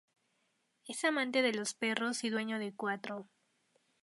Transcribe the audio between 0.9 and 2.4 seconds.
amante de los perros y